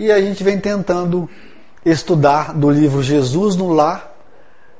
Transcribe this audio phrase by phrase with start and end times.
[0.00, 1.28] e a gente vem tentando
[1.84, 4.14] estudar do livro Jesus no Lar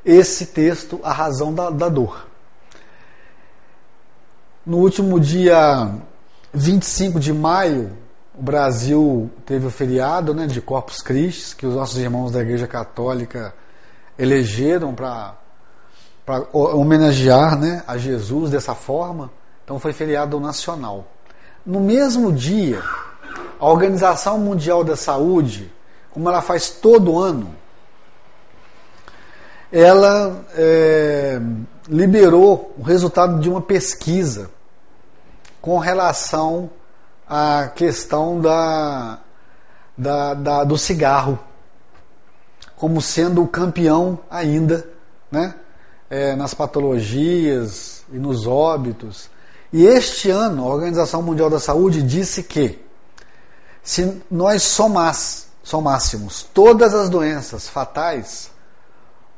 [0.02, 2.26] esse texto, A Razão da, da Dor.
[4.64, 5.93] No último dia
[6.54, 7.93] 25 de maio,
[8.35, 12.66] o Brasil teve o feriado né, de Corpus Christi, que os nossos irmãos da Igreja
[12.66, 13.52] Católica
[14.18, 15.34] elegeram para
[16.50, 19.30] homenagear né, a Jesus dessa forma.
[19.66, 21.07] Então foi feriado nacional.
[21.66, 22.82] No mesmo dia,
[23.58, 25.72] a Organização Mundial da Saúde,
[26.10, 27.54] como ela faz todo ano,
[29.72, 31.40] ela é,
[31.88, 34.50] liberou o resultado de uma pesquisa
[35.61, 36.70] com relação
[37.28, 39.19] à questão da,
[39.97, 41.38] da, da, do cigarro
[42.80, 44.88] como sendo o campeão ainda
[45.30, 45.55] né,
[46.08, 49.28] é, nas patologias e nos óbitos.
[49.70, 52.78] E este ano a Organização Mundial da Saúde disse que
[53.83, 54.62] se nós
[55.62, 58.50] somássemos todas as doenças fatais,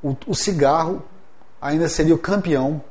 [0.02, 1.02] o, o cigarro
[1.60, 2.82] ainda seria o campeão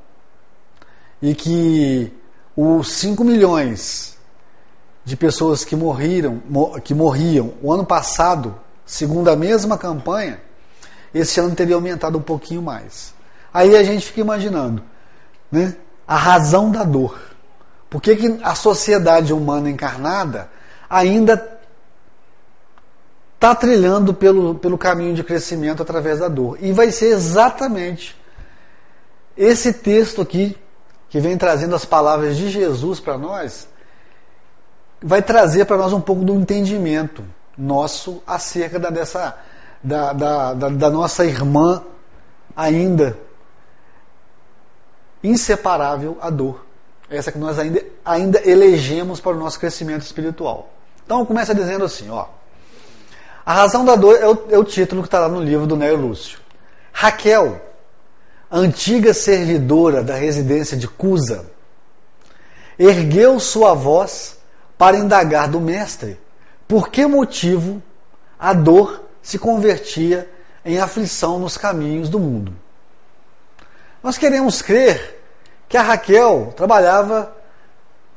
[1.22, 2.12] e que
[2.56, 4.18] os 5 milhões
[5.04, 6.42] de pessoas que morreram,
[6.84, 10.40] que morriam o ano passado, segundo a mesma campanha,
[11.14, 13.14] esse ano teria aumentado um pouquinho mais.
[13.54, 14.84] Aí a gente fica imaginando,
[15.52, 15.76] né?
[16.08, 17.20] A razão da dor.
[17.90, 20.50] Por que, que a sociedade humana encarnada
[20.92, 21.58] ainda
[23.36, 26.58] está trilhando pelo, pelo caminho de crescimento através da dor?
[26.60, 28.20] E vai ser exatamente
[29.38, 30.58] esse texto aqui
[31.10, 33.68] que vem trazendo as palavras de Jesus para nós,
[35.02, 37.24] vai trazer para nós um pouco do entendimento
[37.58, 39.38] nosso acerca da, dessa,
[39.82, 41.84] da, da, da, da nossa irmã
[42.56, 43.18] ainda
[45.24, 46.66] inseparável a dor.
[47.10, 50.70] Essa que nós ainda, ainda elegemos para o nosso crescimento espiritual.
[51.12, 52.28] Então começa dizendo assim, ó.
[53.46, 55.76] A razão da dor é o, é o título que está lá no livro do
[55.76, 56.40] Neo Lúcio.
[56.94, 57.62] Raquel,
[58.50, 61.52] antiga servidora da residência de Cusa,
[62.80, 64.38] ergueu sua voz
[64.78, 66.18] para indagar do mestre
[66.66, 67.84] por que motivo
[68.40, 70.32] a dor se convertia
[70.64, 72.56] em aflição nos caminhos do mundo.
[74.02, 75.22] Nós queremos crer
[75.68, 77.36] que a Raquel trabalhava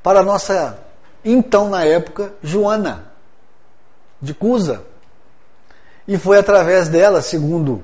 [0.00, 0.83] para a nossa,
[1.24, 3.12] então na época, Joana
[4.20, 4.82] de Cusa.
[6.06, 7.82] E foi através dela, segundo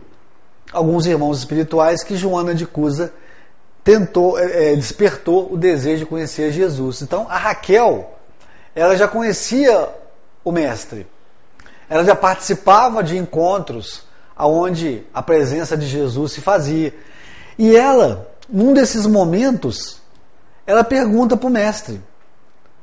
[0.73, 3.13] alguns irmãos espirituais que Joana de Cusa
[3.83, 7.03] tentou, é, despertou o desejo de conhecer Jesus.
[7.03, 8.15] Então a Raquel,
[8.75, 9.89] ela já conhecia
[10.45, 11.07] o mestre.
[11.89, 14.05] Ela já participava de encontros
[14.37, 16.95] aonde a presença de Jesus se fazia.
[17.59, 20.01] E ela, num desses momentos,
[20.67, 22.01] ela pergunta para o mestre: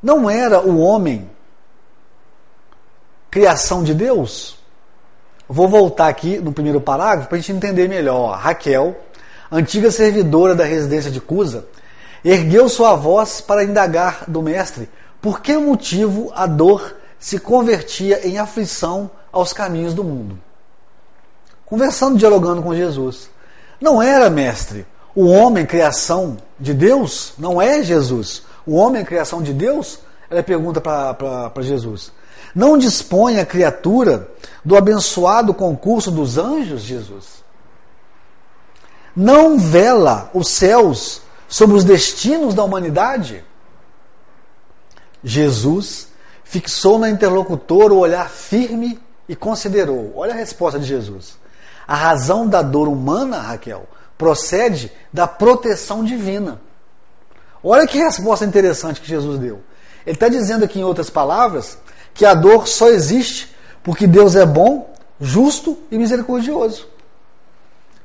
[0.02, 1.30] não era o homem
[3.30, 4.58] criação de Deus?
[5.50, 8.38] Vou voltar aqui no primeiro parágrafo para a gente entender melhor.
[8.38, 8.96] Raquel,
[9.52, 11.66] antiga servidora da residência de Cusa,
[12.24, 14.90] ergueu sua voz para indagar do mestre
[15.22, 20.38] por que motivo a dor se convertia em aflição aos caminhos do mundo.
[21.66, 23.30] Conversando, dialogando com Jesus.
[23.80, 24.86] Não era, mestre,
[25.16, 27.34] o homem criação de Deus?
[27.38, 28.44] Não é Jesus?
[28.68, 30.00] O homem criação de Deus?
[30.30, 32.12] Ela pergunta para Jesus.
[32.54, 34.30] Não dispõe a criatura
[34.64, 37.44] do abençoado concurso dos anjos, Jesus?
[39.16, 43.44] Não vela os céus sobre os destinos da humanidade?
[45.24, 46.10] Jesus
[46.44, 50.14] fixou na interlocutora o olhar firme e considerou.
[50.16, 51.38] Olha a resposta de Jesus.
[51.88, 56.60] A razão da dor humana, Raquel, procede da proteção divina.
[57.70, 59.60] Olha que resposta interessante que Jesus deu.
[60.06, 61.78] Ele está dizendo aqui, em outras palavras,
[62.14, 66.88] que a dor só existe porque Deus é bom, justo e misericordioso.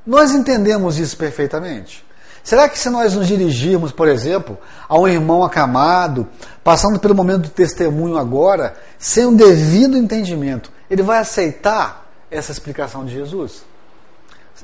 [0.05, 2.05] Nós entendemos isso perfeitamente.
[2.43, 4.59] Será que se nós nos dirigirmos, por exemplo,
[4.89, 6.27] a um irmão acamado,
[6.65, 13.05] passando pelo momento do testemunho agora, sem um devido entendimento, ele vai aceitar essa explicação
[13.05, 13.63] de Jesus?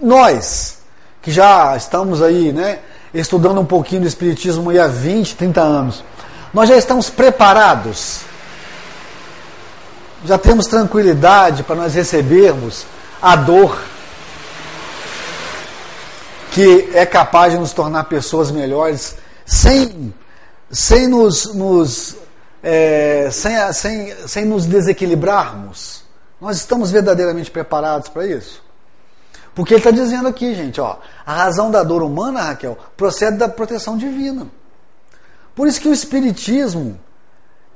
[0.01, 0.79] Nós,
[1.23, 2.81] que já estamos aí, né,
[3.21, 6.05] estudando um pouquinho do Espiritismo há 20, 30 anos,
[6.53, 8.29] nós já estamos preparados
[10.25, 12.85] já temos tranquilidade para nós recebermos
[13.23, 13.81] a dor
[16.51, 19.17] que é capaz de nos tornar pessoas melhores
[19.47, 20.13] sem,
[20.71, 22.17] sem nos, nos
[22.63, 26.03] é, sem, sem, sem nos desequilibrarmos.
[26.41, 28.63] Nós estamos verdadeiramente preparados para isso?
[29.55, 30.97] Porque ele está dizendo aqui, gente, ó,
[31.27, 34.47] a razão da dor humana, Raquel, procede da proteção divina.
[35.55, 36.99] Por isso que o Espiritismo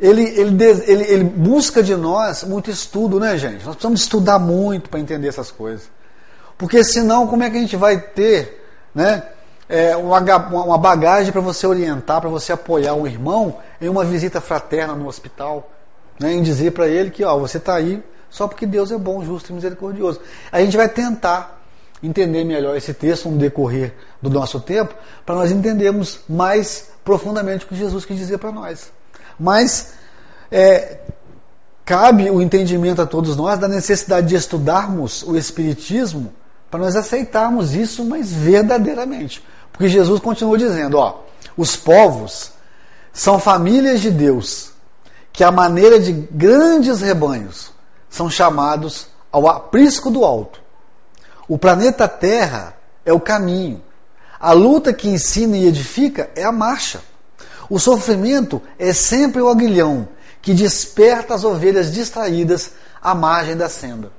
[0.03, 3.65] ele, ele, ele, ele busca de nós muito estudo, né, gente?
[3.65, 5.89] Nós precisamos estudar muito para entender essas coisas.
[6.59, 9.23] Porque senão, como é que a gente vai ter né,
[9.69, 14.41] é, uma, uma bagagem para você orientar, para você apoiar um irmão em uma visita
[14.41, 15.71] fraterna no hospital?
[16.19, 19.25] Né, em dizer para ele que ó, você está aí só porque Deus é bom,
[19.25, 20.21] justo e misericordioso.
[20.51, 21.62] A gente vai tentar
[22.03, 24.95] entender melhor esse texto no decorrer do nosso tempo,
[25.25, 28.91] para nós entendermos mais profundamente o que Jesus quis dizer para nós.
[29.39, 29.95] Mas
[30.51, 30.99] é,
[31.85, 36.33] cabe o entendimento a todos nós da necessidade de estudarmos o Espiritismo
[36.71, 39.45] para nós aceitarmos isso, mas verdadeiramente.
[39.71, 41.21] Porque Jesus continuou dizendo: ó,
[41.55, 42.53] os povos
[43.13, 44.73] são famílias de Deus,
[45.33, 47.71] que, à maneira de grandes rebanhos,
[48.09, 50.62] são chamados ao aprisco do alto.
[51.53, 53.83] O planeta Terra é o caminho.
[54.41, 57.03] A luta que ensina e edifica é a marcha.
[57.69, 60.09] O sofrimento é sempre o aguilhão
[60.41, 62.71] que desperta as ovelhas distraídas
[63.03, 64.11] à margem da senda.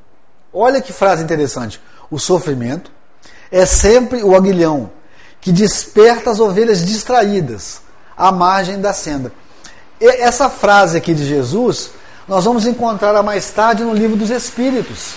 [0.53, 1.81] Olha que frase interessante.
[2.12, 2.91] O sofrimento
[3.51, 4.91] é sempre o aguilhão
[5.41, 7.81] que desperta as ovelhas distraídas
[8.15, 9.31] à margem da senda.
[10.00, 11.89] E essa frase aqui de Jesus
[12.27, 15.15] nós vamos encontrar mais tarde no livro dos Espíritos,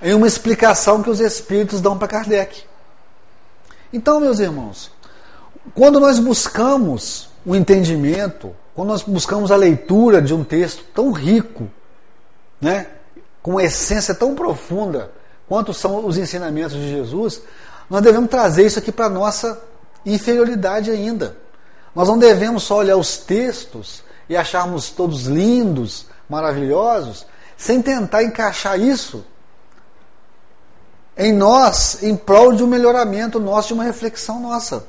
[0.00, 2.64] em uma explicação que os Espíritos dão para Kardec.
[3.92, 4.90] Então, meus irmãos,
[5.74, 11.68] quando nós buscamos o entendimento, quando nós buscamos a leitura de um texto tão rico,
[12.60, 12.86] né,
[13.42, 15.10] com uma essência tão profunda
[15.48, 17.40] quanto são os ensinamentos de Jesus,
[17.88, 19.60] nós devemos trazer isso aqui para a nossa
[20.04, 21.36] inferioridade ainda.
[21.94, 28.78] Nós não devemos só olhar os textos e acharmos todos lindos, maravilhosos, sem tentar encaixar
[28.78, 29.24] isso
[31.18, 34.86] em nós, em prol de um melhoramento nosso, de uma reflexão nossa.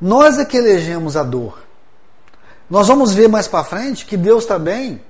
[0.00, 1.62] Nós é que elegemos a dor.
[2.70, 5.02] Nós vamos ver mais para frente que Deus também,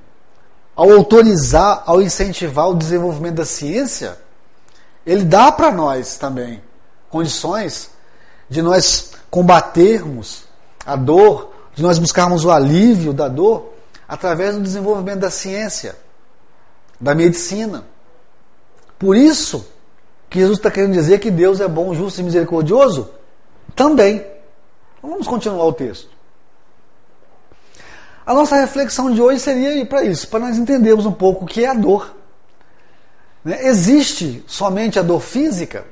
[0.74, 4.18] ao autorizar, ao incentivar o desenvolvimento da ciência,
[5.06, 6.60] Ele dá para nós também
[7.08, 7.90] condições
[8.48, 10.44] de nós combatermos
[10.84, 13.72] a dor de nós buscarmos o alívio da dor
[14.08, 15.96] através do desenvolvimento da ciência,
[17.00, 17.84] da medicina.
[18.98, 19.64] Por isso
[20.31, 23.11] que Jesus está querendo dizer que Deus é bom, justo e misericordioso
[23.77, 24.25] também.
[25.03, 26.09] Vamos continuar o texto.
[28.25, 31.65] A nossa reflexão de hoje seria para isso, para nós entendermos um pouco o que
[31.65, 32.15] é a dor.
[33.44, 33.67] Né?
[33.67, 35.85] Existe somente a dor física?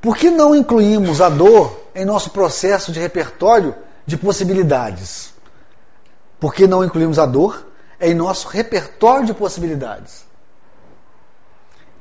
[0.00, 3.74] Por que não incluímos a dor em nosso processo de repertório
[4.06, 5.34] de possibilidades.
[6.38, 7.66] Porque não incluímos a dor
[7.98, 10.25] em nosso repertório de possibilidades.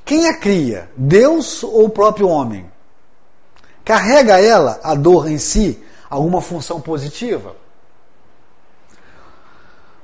[0.06, 0.90] Quem a cria?
[0.96, 2.72] Deus ou o próprio homem?
[3.84, 7.56] Carrega ela, a dor em si, alguma função positiva?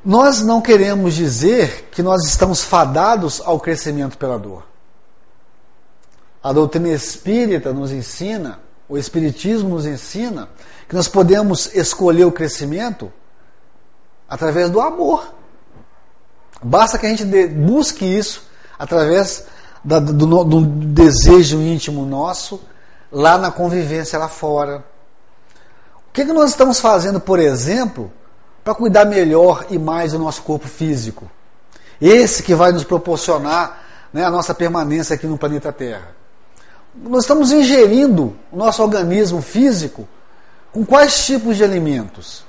[0.04, 4.66] Nós não queremos dizer que nós estamos fadados ao crescimento pela dor.
[6.44, 8.60] A doutrina espírita nos ensina,
[8.90, 10.50] o Espiritismo nos ensina,
[10.90, 13.14] que nós podemos escolher o crescimento
[14.28, 15.32] através do amor.
[16.64, 18.50] Basta que a gente busque isso
[18.80, 19.46] através
[19.84, 22.62] da, do, do desejo íntimo nosso,
[23.12, 24.84] lá na convivência lá fora.
[26.10, 28.12] O que, que nós estamos fazendo, por exemplo,
[28.64, 31.30] para cuidar melhor e mais do nosso corpo físico?
[32.00, 36.10] Esse que vai nos proporcionar né, a nossa permanência aqui no planeta Terra.
[36.94, 40.08] Nós estamos ingerindo o nosso organismo físico
[40.74, 42.44] com quais tipos de alimentos?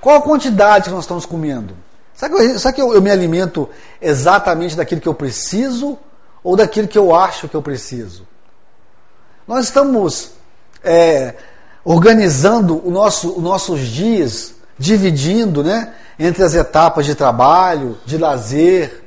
[0.00, 1.76] Qual a quantidade que nós estamos comendo?
[2.14, 3.68] Será que, eu, será que eu, eu me alimento
[4.00, 5.98] exatamente daquilo que eu preciso
[6.46, 8.24] ou daquilo que eu acho que eu preciso?
[9.48, 10.30] Nós estamos
[10.84, 11.34] é,
[11.84, 19.02] organizando o nosso, os nossos dias, dividindo né, entre as etapas de trabalho, de lazer,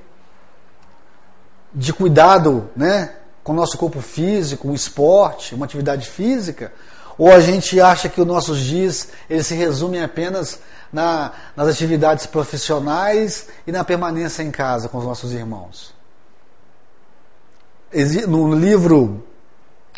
[1.74, 6.74] de cuidado né, com o nosso corpo físico, um esporte, uma atividade física,
[7.18, 10.60] ou a gente acha que os nossos dias eles se resumem apenas
[10.92, 15.98] na, nas atividades profissionais e na permanência em casa com os nossos irmãos?
[18.28, 19.24] No livro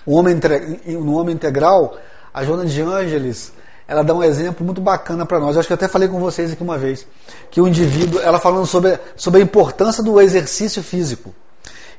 [0.06, 0.40] O Homem,
[0.88, 1.98] no Homem Integral,
[2.34, 3.52] a Joana de Ângeles
[3.92, 5.54] ela dá um exemplo muito bacana para nós.
[5.54, 7.06] Eu acho que até falei com vocês aqui uma vez
[7.50, 11.36] que o indivíduo, ela falando sobre, sobre a importância do exercício físico.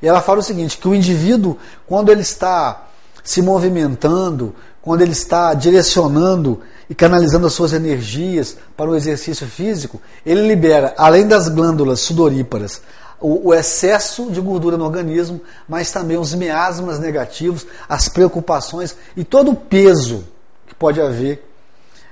[0.01, 2.87] E ela fala o seguinte, que o indivíduo, quando ele está
[3.23, 10.01] se movimentando, quando ele está direcionando e canalizando as suas energias para o exercício físico,
[10.25, 12.81] ele libera, além das glândulas sudoríparas,
[13.19, 19.23] o, o excesso de gordura no organismo, mas também os miasmas negativos, as preocupações e
[19.23, 20.27] todo o peso
[20.67, 21.49] que pode haver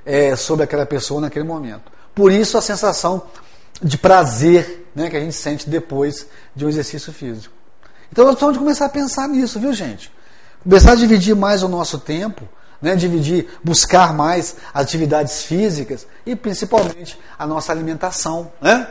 [0.05, 1.91] é, sobre aquela pessoa naquele momento.
[2.13, 3.23] Por isso a sensação
[3.81, 7.53] de prazer né, que a gente sente depois de um exercício físico.
[8.11, 10.11] Então nós precisamos começar a pensar nisso, viu gente?
[10.63, 12.47] Começar a dividir mais o nosso tempo,
[12.81, 18.51] né, dividir, buscar mais atividades físicas e principalmente a nossa alimentação.
[18.61, 18.87] Né?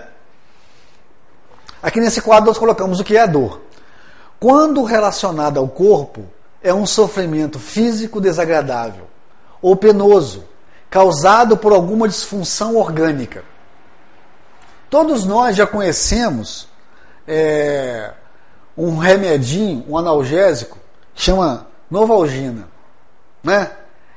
[1.83, 3.61] Aqui nesse quadro nós colocamos o que é a dor.
[4.39, 6.25] Quando relacionada ao corpo,
[6.63, 9.05] é um sofrimento físico desagradável
[9.63, 10.45] ou penoso,
[10.89, 13.45] causado por alguma disfunção orgânica.
[14.89, 16.69] Todos nós já conhecemos
[17.27, 18.13] é,
[18.77, 20.79] um remedinho, um analgésico,
[21.15, 22.69] que chama Novalgina.
[23.43, 23.71] Né?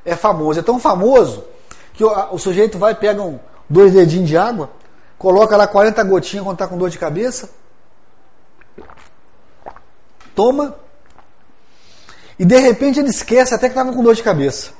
[0.04, 1.44] É famoso, é tão famoso
[1.92, 4.70] que o, o sujeito vai, pega um, dois dedinhos de água,
[5.24, 7.48] coloca lá 40 gotinhas quando está com dor de cabeça,
[10.34, 10.76] toma,
[12.38, 14.72] e de repente ele esquece até que estava com dor de cabeça.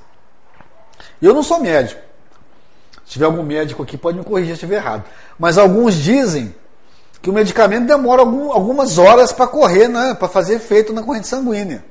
[1.23, 1.99] Eu não sou médico.
[3.07, 5.05] Se tiver algum médico aqui, pode me corrigir se estiver errado.
[5.39, 6.55] Mas alguns dizem
[7.23, 11.27] que o medicamento demora algum, algumas horas para correr, né, para fazer efeito na corrente
[11.27, 11.83] sanguínea.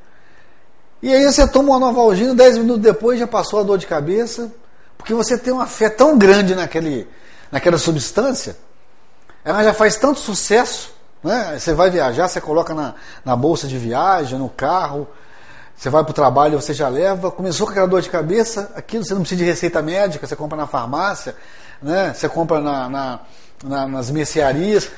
[1.02, 4.52] E aí você toma uma novalgina, 10 minutos depois já passou a dor de cabeça,
[4.96, 7.08] porque você tem uma fé tão grande naquele,
[7.54, 8.58] naquela substância,
[9.46, 10.92] ela já faz tanto sucesso,
[11.24, 11.56] né?
[11.60, 15.08] Você vai viajar, você coloca na, na bolsa de viagem, no carro,
[15.78, 17.30] você vai para o trabalho, você já leva.
[17.30, 20.58] Começou com aquela dor de cabeça, aquilo você não precisa de receita médica, você compra
[20.58, 21.36] na farmácia,
[21.80, 22.12] né?
[22.16, 23.20] você compra na, na,
[23.64, 24.90] na nas mercearias.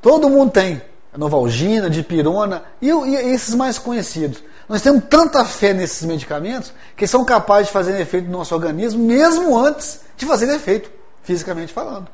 [0.00, 0.80] Todo mundo tem.
[1.14, 4.42] Novalgina, dipirona e, e esses mais conhecidos.
[4.66, 9.04] Nós temos tanta fé nesses medicamentos que são capazes de fazer efeito no nosso organismo
[9.04, 10.90] mesmo antes de fazer efeito,
[11.28, 12.08] fisicamente falando.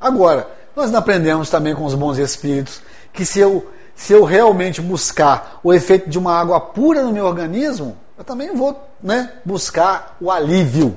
[0.00, 2.80] Agora, nós aprendemos também com os bons espíritos
[3.12, 7.26] que se eu se eu realmente buscar o efeito de uma água pura no meu
[7.26, 10.96] organismo, eu também vou né, buscar o alívio.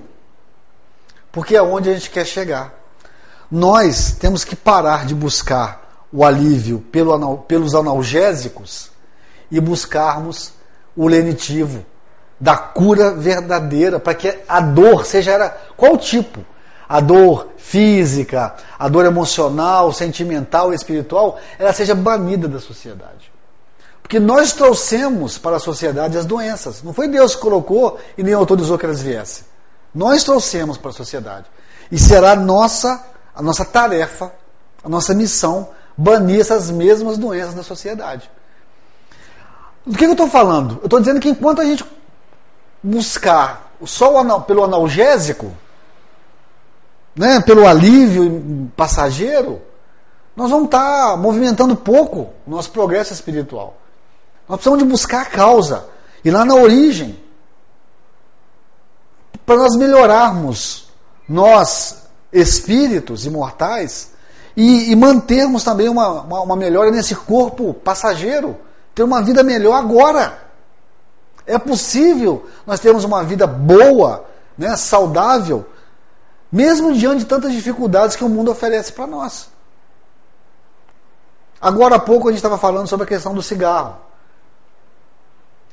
[1.32, 2.74] Porque é onde a gente quer chegar.
[3.52, 8.90] Nós temos que parar de buscar o alívio pelo, pelos analgésicos
[9.52, 10.54] e buscarmos
[10.96, 11.84] o lenitivo
[12.40, 16.44] da cura verdadeira, para que a dor seja era qual tipo?
[16.88, 23.32] a dor física, a dor emocional, sentimental espiritual, ela seja banida da sociedade.
[24.00, 26.84] Porque nós trouxemos para a sociedade as doenças.
[26.84, 29.46] Não foi Deus que colocou e nem autorizou que elas viessem.
[29.96, 31.46] Nós trouxemos para a sociedade.
[31.92, 34.32] E será nossa, a nossa tarefa,
[34.84, 38.30] a nossa missão, banir essas mesmas doenças da sociedade.
[39.84, 40.80] Do que eu estou falando?
[40.82, 41.84] Eu estou dizendo que enquanto a gente
[42.84, 45.52] buscar só pelo analgésico,
[47.16, 49.62] né, pelo alívio passageiro,
[50.36, 53.78] nós vamos estar movimentando pouco o nosso progresso espiritual.
[54.48, 55.86] Nós precisamos de buscar a causa,
[56.24, 57.20] ir lá na origem,
[59.46, 60.88] para nós melhorarmos,
[61.28, 64.12] nós, espíritos imortais,
[64.56, 68.58] e, e mantermos também uma, uma, uma melhora nesse corpo passageiro,
[68.94, 70.42] ter uma vida melhor agora.
[71.46, 74.26] É possível nós termos uma vida boa,
[74.58, 75.66] né, saudável,
[76.52, 79.50] mesmo diante de tantas dificuldades que o mundo oferece para nós.
[81.60, 83.98] Agora há pouco a gente estava falando sobre a questão do cigarro.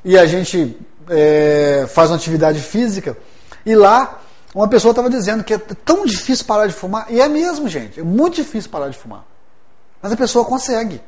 [0.03, 3.17] E a gente é, faz uma atividade física
[3.65, 4.19] e lá
[4.53, 7.07] uma pessoa estava dizendo que é tão difícil parar de fumar.
[7.09, 7.99] E é mesmo, gente.
[7.99, 9.25] É muito difícil parar de fumar.
[10.01, 11.01] Mas a pessoa consegue.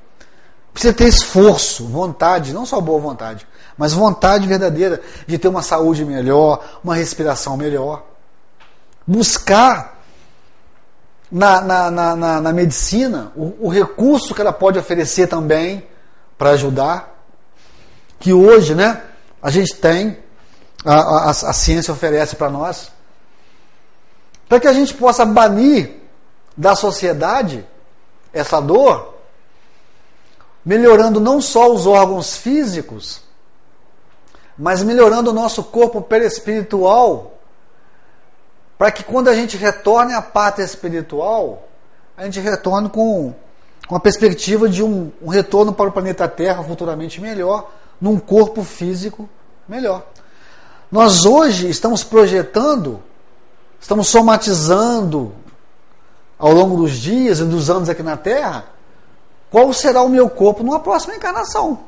[0.74, 6.04] Precisa ter esforço, vontade, não só boa vontade, mas vontade verdadeira de ter uma saúde
[6.04, 8.04] melhor, uma respiração melhor
[9.06, 10.00] buscar
[11.32, 15.86] na, na, na, na, na medicina o, o recurso que ela pode oferecer também
[16.38, 17.12] para ajudar.
[18.20, 19.02] Que hoje né,
[19.42, 20.18] a gente tem,
[20.86, 22.92] a, a, a ciência oferece para nós,
[24.48, 25.98] para que a gente possa banir
[26.56, 27.66] da sociedade
[28.32, 29.13] essa dor,
[30.66, 33.22] melhorando não só os órgãos físicos,
[34.58, 37.34] mas melhorando o nosso corpo perispiritual
[38.78, 41.68] para que quando a gente retorne à pátria espiritual,
[42.18, 43.34] a gente retorne com,
[43.88, 48.64] com a perspectiva de um, um retorno para o planeta Terra futuramente melhor, num corpo
[48.64, 49.30] físico
[49.68, 50.06] melhor.
[50.92, 53.02] Nós hoje estamos projetando,
[53.80, 55.34] estamos somatizando
[56.38, 58.66] ao longo dos dias e dos anos aqui na Terra,
[59.54, 61.82] qual será o meu corpo numa próxima encarnação.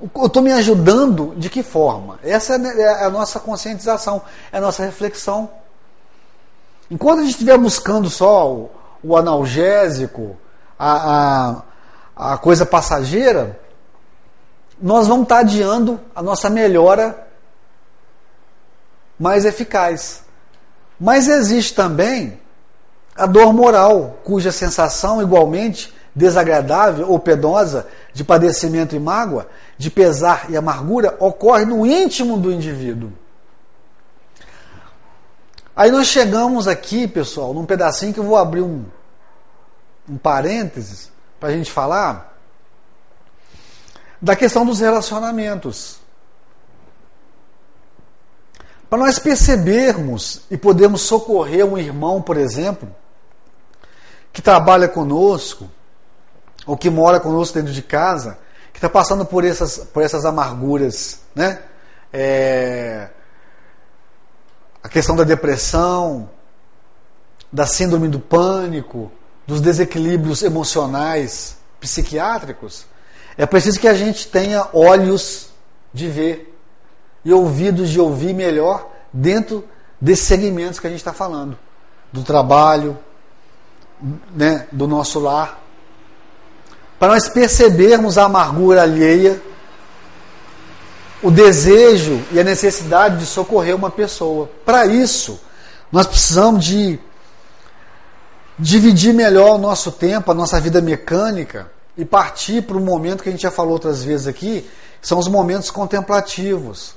[0.00, 2.18] Eu estou me ajudando de que forma?
[2.22, 5.50] Essa é, é a nossa conscientização, é a nossa reflexão.
[6.90, 8.70] Enquanto a gente estiver buscando só o,
[9.04, 10.34] o analgésico,
[10.78, 11.60] a,
[12.16, 13.60] a, a, coisa passageira,
[14.80, 17.28] nós vamos estar adiando a nossa melhora
[19.18, 20.22] mais eficaz.
[20.98, 22.40] Mas existe também
[23.20, 29.46] a dor moral, cuja sensação igualmente desagradável ou penosa de padecimento e mágoa,
[29.76, 33.12] de pesar e amargura, ocorre no íntimo do indivíduo.
[35.76, 38.86] Aí nós chegamos aqui, pessoal, num pedacinho que eu vou abrir um,
[40.08, 42.36] um parênteses para a gente falar
[44.20, 46.00] da questão dos relacionamentos.
[48.88, 52.92] Para nós percebermos e podermos socorrer um irmão, por exemplo,
[54.32, 55.70] que trabalha conosco,
[56.66, 58.38] ou que mora conosco dentro de casa,
[58.72, 61.60] que está passando por essas, por essas amarguras, né?
[62.12, 63.08] É,
[64.82, 66.28] a questão da depressão,
[67.52, 69.10] da síndrome do pânico,
[69.46, 72.86] dos desequilíbrios emocionais, psiquiátricos,
[73.36, 75.50] é preciso que a gente tenha olhos
[75.92, 76.58] de ver
[77.24, 79.64] e ouvidos de ouvir melhor dentro
[80.00, 81.58] desses segmentos que a gente está falando,
[82.12, 82.98] do trabalho,
[84.34, 85.60] né, do nosso lar,
[86.98, 89.40] para nós percebermos a amargura alheia,
[91.22, 94.50] o desejo e a necessidade de socorrer uma pessoa.
[94.64, 95.40] Para isso,
[95.90, 96.98] nós precisamos de
[98.58, 103.28] dividir melhor o nosso tempo, a nossa vida mecânica e partir para um momento que
[103.28, 104.68] a gente já falou outras vezes aqui,
[105.00, 106.94] são os momentos contemplativos,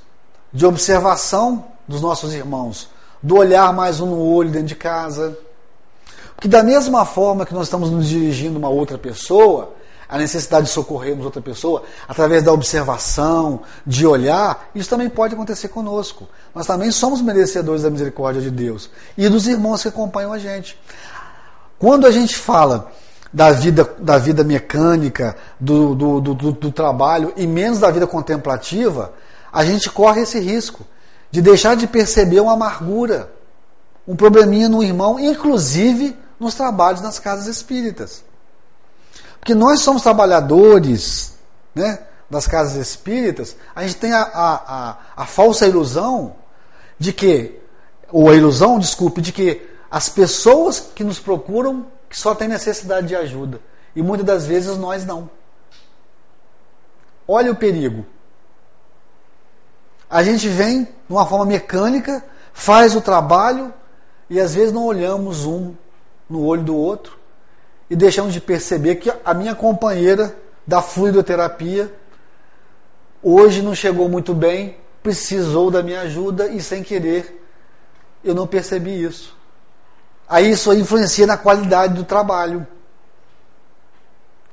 [0.52, 2.88] de observação dos nossos irmãos,
[3.22, 5.36] do olhar mais um no olho dentro de casa.
[6.36, 9.74] Porque da mesma forma que nós estamos nos dirigindo a uma outra pessoa,
[10.08, 15.68] a necessidade de socorrermos outra pessoa através da observação, de olhar, isso também pode acontecer
[15.68, 16.28] conosco.
[16.54, 20.78] Nós também somos merecedores da misericórdia de Deus e dos irmãos que acompanham a gente.
[21.78, 22.92] Quando a gente fala
[23.32, 29.12] da vida, da vida mecânica, do, do, do, do, trabalho e menos da vida contemplativa,
[29.52, 30.86] a gente corre esse risco
[31.30, 33.32] de deixar de perceber uma amargura,
[34.06, 38.24] um probleminha no irmão, inclusive nos trabalhos nas casas espíritas.
[39.40, 41.34] Porque nós somos trabalhadores
[41.74, 41.98] né,
[42.30, 46.36] das casas espíritas, a gente tem a, a, a, a falsa ilusão
[46.98, 47.60] de que,
[48.10, 53.08] ou a ilusão, desculpe, de que as pessoas que nos procuram que só têm necessidade
[53.08, 53.60] de ajuda.
[53.94, 55.28] E muitas das vezes nós não.
[57.26, 58.06] Olha o perigo.
[60.08, 63.72] A gente vem de uma forma mecânica, faz o trabalho
[64.28, 65.74] e às vezes não olhamos um
[66.28, 67.18] no olho do outro
[67.88, 70.34] e deixamos de perceber que a minha companheira
[70.66, 71.92] da fluidoterapia
[73.22, 77.42] hoje não chegou muito bem, precisou da minha ajuda e sem querer
[78.24, 79.36] eu não percebi isso.
[80.26, 82.66] Aí isso influencia na qualidade do trabalho.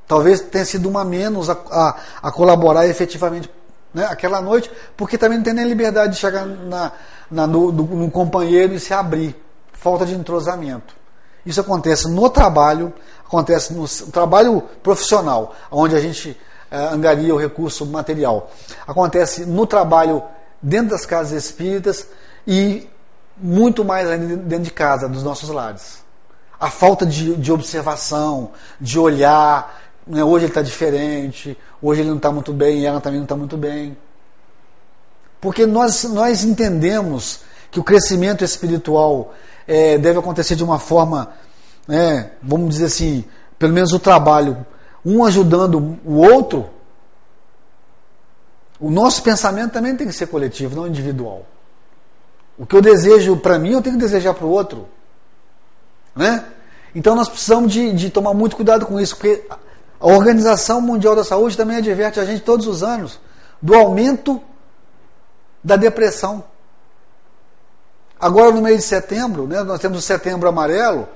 [0.06, 3.50] Talvez tenha sido uma menos a, a, a colaborar efetivamente
[3.94, 6.92] né, aquela noite, porque também não tem nem liberdade de chegar na,
[7.30, 9.34] na no, no, no companheiro e se abrir.
[9.72, 11.01] Falta de entrosamento.
[11.46, 12.94] Isso acontece no trabalho,
[13.26, 18.52] acontece no trabalho profissional, onde a gente é, angaria o recurso material.
[18.88, 20.24] Acontece no trabalho
[20.62, 22.08] dentro das casas espíritas
[22.46, 22.88] e
[23.38, 26.02] muito mais ainda dentro de casa, dos nossos lares.
[26.60, 32.18] A falta de, de observação, de olhar, né, hoje ele está diferente, hoje ele não
[32.18, 33.98] está muito bem, e ela também não está muito bem.
[35.40, 37.40] Porque nós, nós entendemos
[37.72, 39.34] que o crescimento espiritual
[39.68, 41.34] é, deve acontecer de uma forma
[41.88, 43.26] né, vamos dizer assim,
[43.58, 44.66] pelo menos o trabalho,
[45.06, 46.70] um ajudando o outro,
[48.80, 51.46] o nosso pensamento também tem que ser coletivo, não individual.
[52.58, 54.88] O que eu desejo para mim, eu tenho que desejar para o outro.
[56.16, 56.44] Né?
[56.96, 59.46] Então nós precisamos de, de tomar muito cuidado com isso, porque
[60.00, 63.20] a Organização Mundial da Saúde também adverte a gente todos os anos
[63.62, 64.42] do aumento
[65.64, 66.44] da depressão.
[68.22, 71.10] Agora no mês de setembro, né, nós temos o setembro amarelo,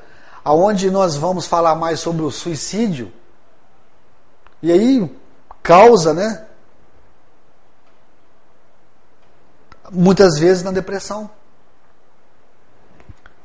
[0.43, 3.11] aonde nós vamos falar mais sobre o suicídio.
[4.61, 5.15] E aí
[5.61, 6.45] causa, né?
[9.91, 11.29] Muitas vezes na depressão.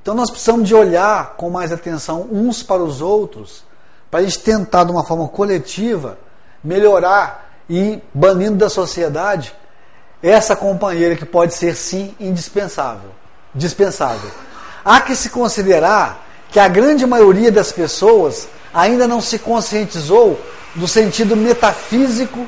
[0.01, 3.63] Então nós precisamos de olhar com mais atenção uns para os outros,
[4.11, 6.19] para a gente tentar de uma forma coletiva
[6.65, 9.55] melhorar e banindo da sociedade
[10.23, 13.11] essa companheira que pode ser sim indispensável,
[13.55, 14.31] dispensável.
[14.85, 20.41] Há que se considerar que a grande maioria das pessoas ainda não se conscientizou
[20.75, 22.47] do sentido metafísico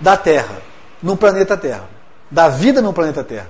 [0.00, 0.62] da Terra,
[1.02, 1.88] no planeta Terra,
[2.30, 3.48] da vida no planeta Terra.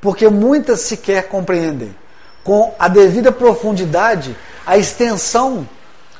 [0.00, 1.94] Porque muitas sequer compreendem
[2.44, 5.68] com a devida profundidade a extensão,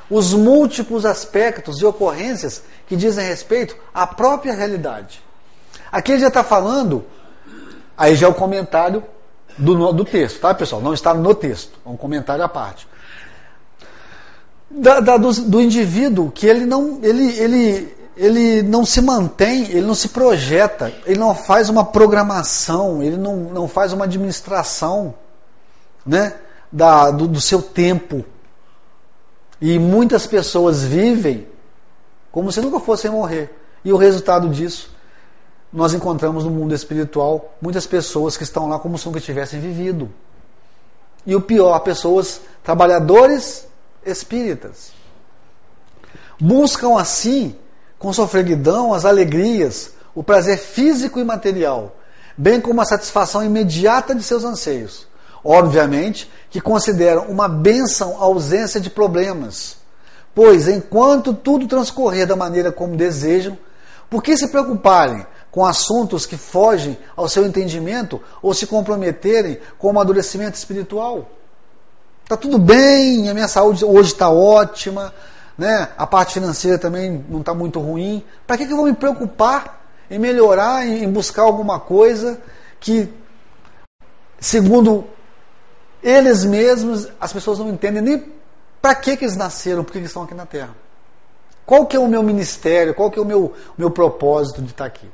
[0.08, 5.22] os múltiplos aspectos e ocorrências que dizem respeito à própria realidade.
[5.90, 7.04] Aqui ele já está falando,
[7.96, 9.02] aí já é o comentário
[9.58, 10.82] do, do texto, tá pessoal?
[10.82, 12.86] Não está no texto, é um comentário à parte.
[14.70, 19.82] Da, da, do, do, indivíduo que ele não, ele, ele, ele não se mantém, ele
[19.82, 25.14] não se projeta, ele não faz uma programação, ele não, não faz uma administração
[26.04, 26.34] né,
[26.70, 28.24] da, do, do seu tempo.
[29.60, 31.46] E muitas pessoas vivem
[32.30, 33.50] como se nunca fossem morrer.
[33.82, 34.90] E o resultado disso,
[35.72, 40.10] nós encontramos no mundo espiritual muitas pessoas que estão lá como se nunca tivessem vivido.
[41.26, 43.66] E o pior, pessoas, trabalhadores
[44.04, 44.92] espíritas.
[46.40, 47.56] Buscam assim,
[47.98, 51.96] com sofreguidão, as alegrias, o prazer físico e material,
[52.36, 55.06] bem como a satisfação imediata de seus anseios.
[55.44, 59.76] Obviamente que consideram uma bênção a ausência de problemas,
[60.34, 63.58] pois enquanto tudo transcorrer da maneira como desejam,
[64.08, 65.26] por que se preocuparem
[65.56, 71.30] com assuntos que fogem ao seu entendimento ou se comprometerem com o amadurecimento espiritual?
[72.22, 75.14] Está tudo bem, a minha saúde hoje está ótima,
[75.56, 75.88] né?
[75.96, 78.22] a parte financeira também não está muito ruim.
[78.46, 82.38] Para que, que eu vou me preocupar em melhorar, em buscar alguma coisa
[82.78, 83.08] que,
[84.38, 85.06] segundo
[86.02, 88.32] eles mesmos, as pessoas não entendem nem
[88.82, 90.76] para que, que eles nasceram, por que estão aqui na Terra.
[91.64, 94.84] Qual que é o meu ministério, qual que é o meu, meu propósito de estar
[94.84, 95.08] aqui.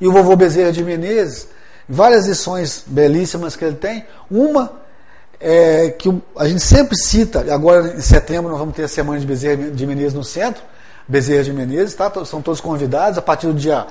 [0.00, 1.48] E o vovô Bezerra de Menezes,
[1.88, 4.80] várias lições belíssimas que ele tem, uma
[5.40, 9.26] é que a gente sempre cita, agora em setembro nós vamos ter a Semana de
[9.26, 10.62] Bezerra de Menezes no centro,
[11.08, 12.12] Bezerra de Menezes, tá?
[12.24, 13.86] são todos convidados a partir do dia,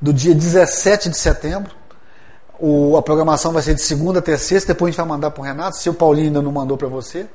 [0.00, 1.74] do dia 17 de setembro.
[2.58, 5.42] O, a programação vai ser de segunda até sexta, depois a gente vai mandar para
[5.42, 7.26] o Renato, se o Paulinho ainda não mandou para você.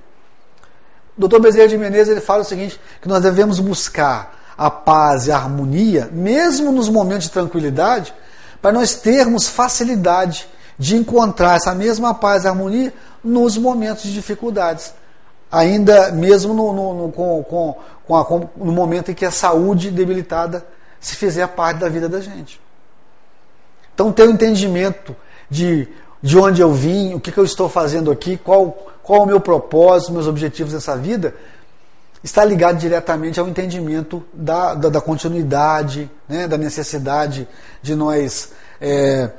[1.16, 5.32] Doutor Bezerra de Menezes ele fala o seguinte, que nós devemos buscar a paz e
[5.32, 8.14] a harmonia, mesmo nos momentos de tranquilidade,
[8.62, 14.94] para nós termos facilidade de encontrar essa mesma paz e harmonia nos momentos de dificuldades.
[15.52, 19.32] Ainda mesmo no, no, no com, com, com a, com, no momento em que a
[19.32, 20.66] saúde debilitada
[21.00, 22.62] se fizer parte da vida da gente.
[23.94, 25.16] Então, ter o um entendimento
[25.50, 25.88] de,
[26.22, 28.72] de onde eu vim, o que, que eu estou fazendo aqui, qual,
[29.04, 31.36] qual o meu propósito, meus objetivos nessa vida,
[32.24, 37.48] está ligado diretamente ao entendimento da, da, da continuidade, né, da necessidade
[37.82, 39.32] de nós é,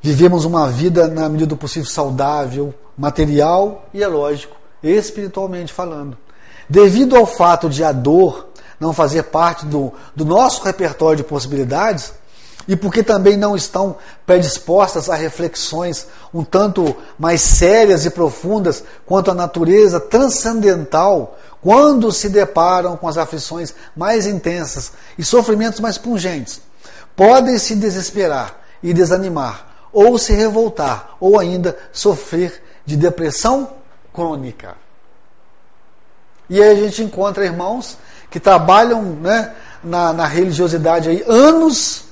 [0.00, 6.16] vivermos uma vida, na medida do possível, saudável, material e, é lógico, espiritualmente falando.
[6.68, 8.48] Devido ao fato de a dor
[8.80, 12.12] não fazer parte do, do nosso repertório de possibilidades,
[12.68, 19.30] e porque também não estão predispostas a reflexões um tanto mais sérias e profundas quanto
[19.30, 26.60] à natureza transcendental quando se deparam com as aflições mais intensas e sofrimentos mais pungentes.
[27.16, 33.68] Podem se desesperar e desanimar, ou se revoltar, ou ainda sofrer de depressão
[34.14, 34.76] crônica.
[36.48, 37.98] E aí a gente encontra irmãos
[38.30, 39.52] que trabalham né,
[39.82, 42.04] na, na religiosidade aí anos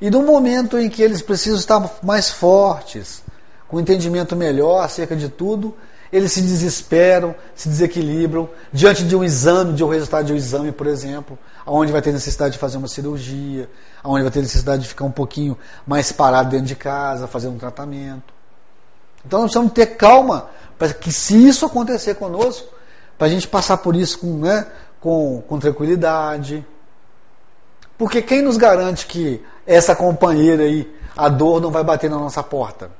[0.00, 3.22] e no momento em que eles precisam estar mais fortes,
[3.68, 5.76] com entendimento melhor acerca de tudo,
[6.12, 10.72] eles se desesperam, se desequilibram diante de um exame, de um resultado de um exame,
[10.72, 13.68] por exemplo, onde vai ter necessidade de fazer uma cirurgia,
[14.04, 17.58] onde vai ter necessidade de ficar um pouquinho mais parado dentro de casa, fazer um
[17.58, 18.34] tratamento.
[19.24, 22.68] Então nós precisamos ter calma para que se isso acontecer conosco,
[23.18, 24.66] para a gente passar por isso com, né,
[25.00, 26.64] com, com tranquilidade.
[27.98, 32.42] Porque quem nos garante que essa companheira aí, a dor não vai bater na nossa
[32.42, 32.90] porta.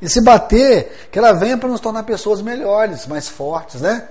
[0.00, 4.08] E se bater, que ela venha para nos tornar pessoas melhores, mais fortes, né?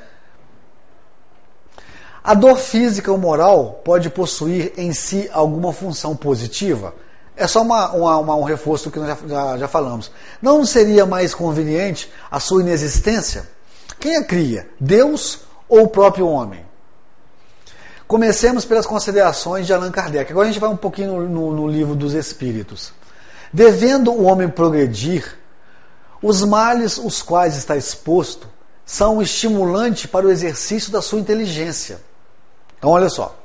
[2.23, 6.93] A dor física ou moral pode possuir em si alguma função positiva?
[7.37, 10.11] É só uma, uma, uma, um reforço do que nós já, já, já falamos.
[10.41, 13.47] Não seria mais conveniente a sua inexistência?
[13.99, 14.67] Quem a cria?
[14.79, 16.65] Deus ou o próprio homem?
[18.07, 20.31] Comecemos pelas considerações de Allan Kardec.
[20.31, 22.91] Agora a gente vai um pouquinho no, no livro dos Espíritos.
[23.53, 25.37] Devendo o homem progredir,
[26.21, 28.47] os males os quais está exposto
[28.85, 32.01] são um estimulante para o exercício da sua inteligência.
[32.77, 33.37] Então, olha só.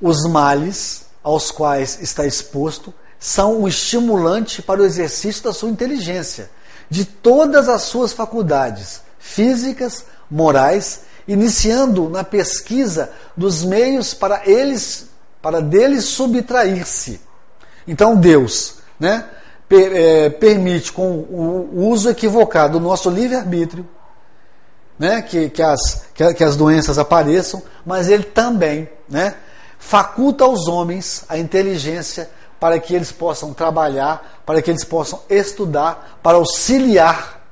[0.00, 6.50] Os males aos quais está exposto são um estimulante para o exercício da sua inteligência,
[6.90, 15.06] de todas as suas faculdades físicas, morais iniciando na pesquisa dos meios para eles,
[15.40, 17.20] para deles subtrair-se.
[17.86, 19.24] Então Deus, né,
[19.72, 23.88] per, é, permite com o uso equivocado do nosso livre-arbítrio,
[24.98, 29.34] né, que, que, as, que, que as doenças apareçam, mas ele também, né,
[29.78, 32.28] faculta aos homens a inteligência
[32.60, 37.42] para que eles possam trabalhar, para que eles possam estudar, para auxiliar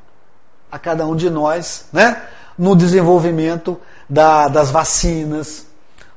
[0.71, 2.21] a cada um de nós né,
[2.59, 5.65] no desenvolvimento da, das vacinas,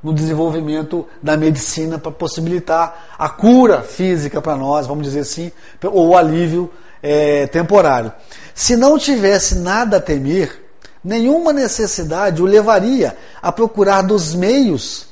[0.03, 5.51] no desenvolvimento da medicina para possibilitar a cura física para nós, vamos dizer assim,
[5.85, 6.69] ou o alívio
[7.01, 8.11] é, temporário.
[8.53, 10.61] Se não tivesse nada a temer,
[11.03, 15.07] nenhuma necessidade o levaria a procurar dos meios.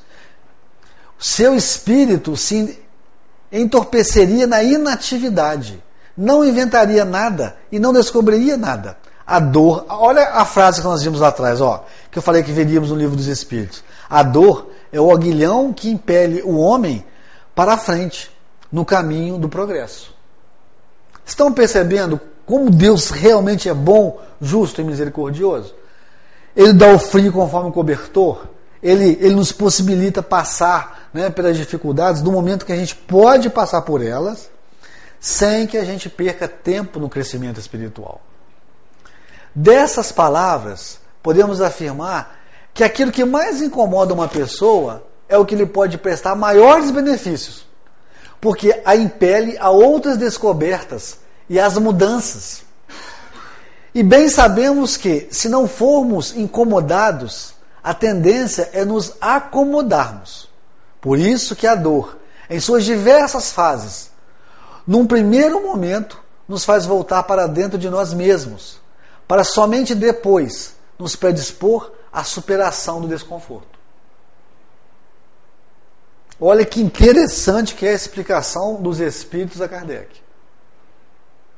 [1.17, 2.79] Seu espírito se
[3.51, 5.81] entorpeceria na inatividade,
[6.17, 8.97] não inventaria nada e não descobriria nada.
[9.25, 12.51] A dor, olha a frase que nós vimos lá atrás, ó, que eu falei que
[12.51, 13.83] veríamos no livro dos Espíritos.
[14.09, 17.05] A dor é o aguilhão que impele o homem
[17.55, 18.31] para a frente,
[18.71, 20.15] no caminho do progresso.
[21.25, 25.73] Estão percebendo como Deus realmente é bom, justo e misericordioso?
[26.55, 28.47] Ele dá o frio conforme o cobertor,
[28.81, 33.83] ele, ele nos possibilita passar né, pelas dificuldades do momento que a gente pode passar
[33.83, 34.49] por elas,
[35.19, 38.21] sem que a gente perca tempo no crescimento espiritual.
[39.53, 42.40] Dessas palavras, podemos afirmar
[42.73, 47.65] que aquilo que mais incomoda uma pessoa é o que lhe pode prestar maiores benefícios,
[48.39, 51.17] porque a impele a outras descobertas
[51.49, 52.63] e às mudanças.
[53.93, 57.53] E bem sabemos que, se não formos incomodados,
[57.83, 60.49] a tendência é nos acomodarmos.
[61.01, 62.17] Por isso que a dor,
[62.49, 64.09] em suas diversas fases,
[64.87, 68.79] num primeiro momento, nos faz voltar para dentro de nós mesmos,
[69.27, 73.79] para somente depois nos predispor à superação do desconforto.
[76.39, 80.09] Olha que interessante que é a explicação dos espíritos a Kardec.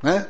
[0.02, 0.26] Né?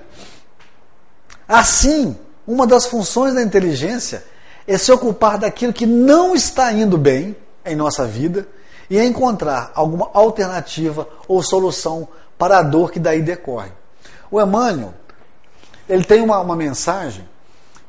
[1.48, 4.24] Assim, uma das funções da inteligência
[4.66, 8.46] é se ocupar daquilo que não está indo bem em nossa vida
[8.88, 12.06] e encontrar alguma alternativa ou solução
[12.38, 13.72] para a dor que daí decorre.
[14.30, 14.94] O Emmanuel,
[15.88, 17.28] ele tem uma, uma mensagem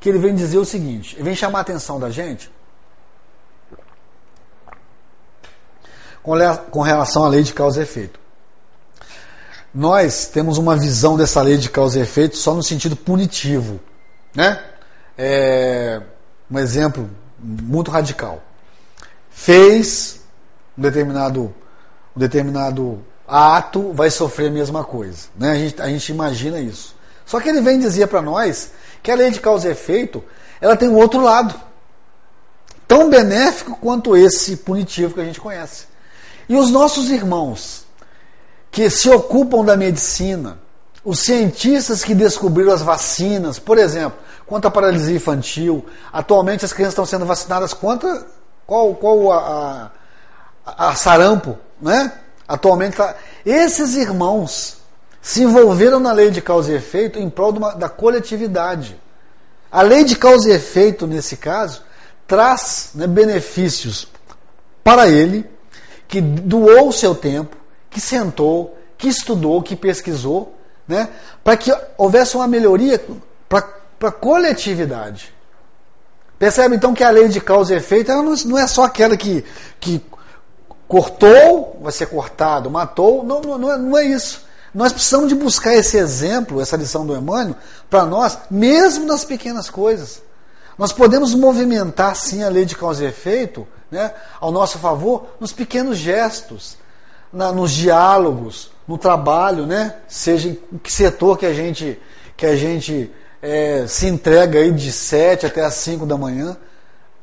[0.06, 2.52] que ele vem dizer o seguinte, ele vem chamar a atenção da gente
[6.22, 8.20] com relação à lei de causa e efeito.
[9.74, 13.80] Nós temos uma visão dessa lei de causa e efeito só no sentido punitivo.
[14.36, 14.64] Né?
[15.18, 16.00] É,
[16.52, 18.44] um exemplo muito radical.
[19.32, 20.22] Fez
[20.78, 21.52] um determinado,
[22.16, 25.30] um determinado ato, vai sofrer a mesma coisa.
[25.36, 25.52] Né?
[25.52, 26.96] A, gente, a gente imagina isso.
[27.26, 28.70] Só que ele vem dizer para nós
[29.06, 30.24] que a lei de causa e efeito
[30.60, 31.54] ela tem um outro lado.
[32.88, 35.86] Tão benéfico quanto esse punitivo que a gente conhece.
[36.50, 37.86] E os nossos irmãos
[38.72, 40.58] que se ocupam da medicina,
[41.04, 46.94] os cientistas que descobriram as vacinas, por exemplo, contra a paralisia infantil, atualmente as crianças
[46.94, 48.26] estão sendo vacinadas contra
[48.66, 49.92] qual, qual a,
[50.66, 52.12] a, a sarampo, né?
[52.48, 53.16] Atualmente, tá,
[53.46, 54.78] esses irmãos
[55.26, 58.96] se envolveram na lei de causa e efeito em prol uma, da coletividade.
[59.72, 61.82] A lei de causa e efeito, nesse caso,
[62.28, 64.08] traz né, benefícios
[64.84, 65.44] para ele
[66.08, 67.58] que doou o seu tempo,
[67.90, 70.56] que sentou, que estudou, que pesquisou,
[70.88, 71.10] né,
[71.44, 73.04] para que houvesse uma melhoria
[73.50, 73.68] para
[74.04, 75.34] a coletividade.
[76.38, 79.44] Percebe então que a lei de causa e efeito ela não é só aquela que,
[79.80, 80.06] que
[80.88, 84.46] cortou, vai ser cortado, matou, não, não, é, não é isso.
[84.76, 87.56] Nós precisamos de buscar esse exemplo, essa lição do Emmanuel,
[87.90, 90.22] para nós, mesmo nas pequenas coisas.
[90.78, 95.54] Nós podemos movimentar sim a lei de causa e efeito né, ao nosso favor nos
[95.54, 96.76] pequenos gestos,
[97.32, 101.98] na, nos diálogos, no trabalho, né, seja em que setor que a gente,
[102.36, 103.10] que a gente
[103.42, 106.58] é, se entrega aí de 7 até as 5 da manhã,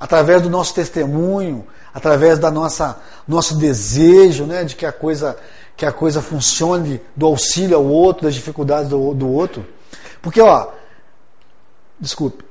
[0.00, 5.36] através do nosso testemunho, através da nossa nosso desejo, né, de que a coisa
[5.76, 9.66] que a coisa funcione do auxílio ao outro, das dificuldades do, do outro.
[10.20, 10.68] Porque, ó,
[11.98, 12.44] desculpe,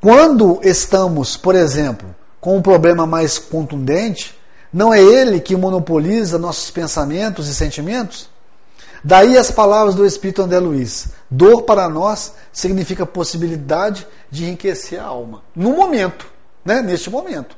[0.00, 4.38] quando estamos, por exemplo, com um problema mais contundente,
[4.72, 8.28] não é ele que monopoliza nossos pensamentos e sentimentos?
[9.02, 11.08] Daí as palavras do Espírito André Luiz.
[11.30, 15.42] Dor para nós significa possibilidade de enriquecer a alma.
[15.54, 16.26] No momento,
[16.64, 16.82] né?
[16.82, 17.56] neste momento.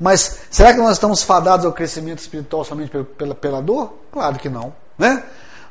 [0.00, 3.94] Mas será que nós estamos fadados ao crescimento espiritual somente pela, pela dor?
[4.12, 4.72] Claro que não.
[4.98, 5.22] Né?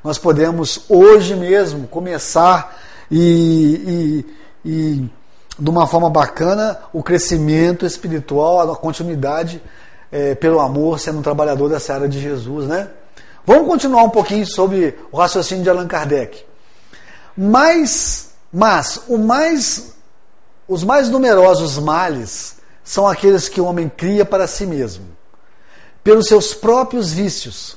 [0.04, 2.78] Nós podemos hoje mesmo começar
[3.10, 4.26] e,
[4.66, 5.10] e, e
[5.58, 9.62] de uma forma bacana o crescimento espiritual, a continuidade
[10.12, 12.90] é, pelo amor, sendo um trabalhador dessa área de Jesus, né?
[13.46, 16.44] Vamos continuar um pouquinho sobre o raciocínio de Allan Kardec.
[17.38, 19.94] Mas, mas o mais,
[20.68, 22.56] os mais numerosos males
[22.86, 25.08] são aqueles que o homem cria para si mesmo,
[26.04, 27.76] pelos seus próprios vícios,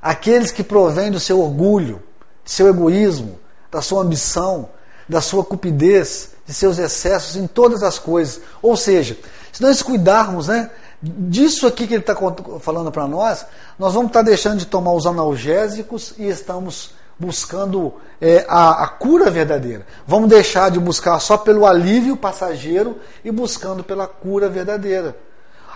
[0.00, 2.02] aqueles que provêm do seu orgulho,
[2.42, 3.38] do seu egoísmo,
[3.70, 4.70] da sua ambição,
[5.06, 8.40] da sua cupidez, de seus excessos em todas as coisas.
[8.62, 9.18] Ou seja,
[9.52, 10.70] se nós cuidarmos né,
[11.02, 12.16] disso aqui que ele está
[12.60, 13.44] falando para nós,
[13.78, 18.88] nós vamos estar tá deixando de tomar os analgésicos e estamos buscando é, a, a,
[18.88, 19.86] cura verdadeira.
[20.06, 25.16] Vamos deixar de buscar só pelo alívio passageiro e buscando pela cura verdadeira.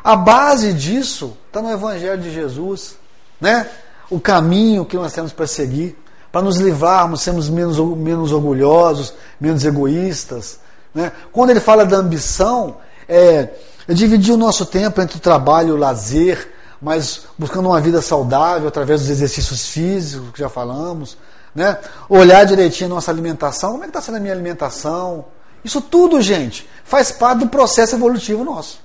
[0.02, 2.96] A base disso está no Evangelho de Jesus,
[3.40, 3.68] né?
[4.10, 5.96] O caminho que nós temos para seguir,
[6.32, 10.58] para nos livrarmos, sermos menos, menos orgulhosos, menos egoístas.
[10.94, 11.12] Né?
[11.32, 12.76] Quando ele fala da ambição,
[13.08, 13.48] é,
[13.86, 18.00] é dividir o nosso tempo entre o trabalho e o lazer, mas buscando uma vida
[18.00, 21.16] saudável através dos exercícios físicos que já falamos,
[21.54, 21.78] né?
[22.08, 25.26] Olhar direitinho a nossa alimentação, como é que está sendo a minha alimentação?
[25.64, 28.80] Isso tudo, gente, faz parte do processo evolutivo nosso.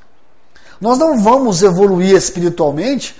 [0.80, 3.16] Nós não vamos evoluir espiritualmente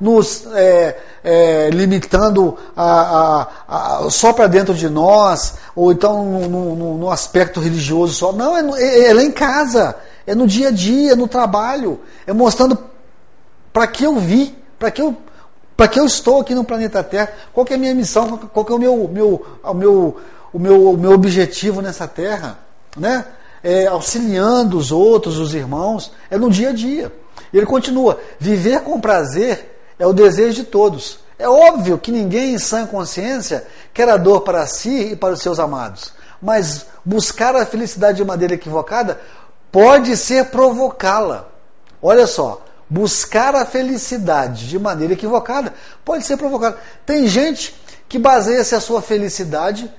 [0.00, 6.74] nos é, é, limitando a, a, a, só para dentro de nós, ou então no,
[6.74, 8.32] no, no aspecto religioso só.
[8.32, 12.32] Não, é, é, é, lá em casa, é no dia a dia, no trabalho, é
[12.32, 12.78] mostrando
[13.72, 15.16] para que eu vi, para que eu
[15.80, 17.32] para que eu estou aqui no planeta Terra?
[17.54, 18.36] Qual é a minha missão?
[18.36, 20.16] Qual é o meu, meu, o meu,
[20.52, 22.58] o meu, o meu objetivo nessa Terra?
[22.94, 23.24] Né?
[23.64, 27.10] É, auxiliando os outros, os irmãos, é no dia a dia.
[27.50, 31.20] Ele continua: viver com prazer é o desejo de todos.
[31.38, 35.40] É óbvio que ninguém em sã consciência quer a dor para si e para os
[35.40, 36.12] seus amados.
[36.42, 39.18] Mas buscar a felicidade de maneira equivocada
[39.72, 41.48] pode ser provocá-la.
[42.02, 45.72] Olha só, buscar a felicidade de maneira equivocada
[46.04, 46.76] pode ser provocado.
[47.06, 47.72] Tem gente
[48.08, 49.90] que baseia-se a sua felicidade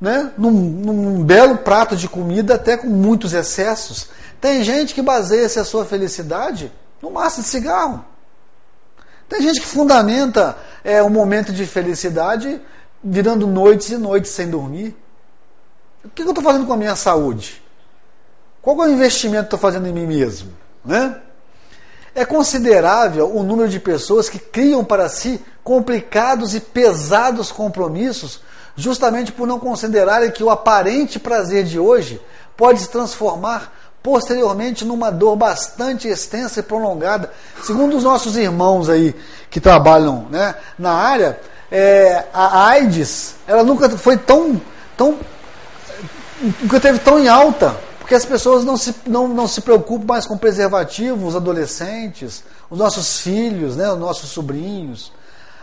[0.00, 4.08] né, num, num, belo prato de comida, até com muitos excessos.
[4.40, 8.04] Tem gente que baseia-se a sua felicidade no maço de cigarro.
[9.28, 12.60] Tem gente que fundamenta é, um momento de felicidade
[13.02, 14.96] virando noites e noites sem dormir.
[16.04, 17.62] O que eu estou fazendo com a minha saúde?
[18.60, 20.52] Qual é o investimento que estou fazendo em mim mesmo?
[20.84, 21.18] Né?
[22.14, 28.40] É considerável o número de pessoas que criam para si complicados e pesados compromissos,
[28.76, 32.20] justamente por não considerarem que o aparente prazer de hoje
[32.56, 33.72] pode se transformar
[34.02, 37.32] posteriormente numa dor bastante extensa e prolongada.
[37.62, 39.14] Segundo os nossos irmãos aí
[39.50, 41.40] que trabalham né, na área,
[41.72, 44.60] é, a AIDS ela nunca foi tão,
[44.96, 45.18] tão
[46.60, 47.74] nunca teve tão em alta
[48.04, 52.78] porque as pessoas não se, não, não se preocupam mais com preservativo, os adolescentes, os
[52.78, 55.10] nossos filhos, né, os nossos sobrinhos,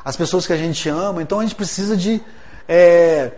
[0.03, 1.21] as pessoas que a gente ama.
[1.21, 2.19] Então a gente precisa de
[2.67, 3.33] é,